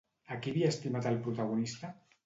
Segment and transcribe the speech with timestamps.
[0.35, 1.97] A qui havia estimat el protagonista?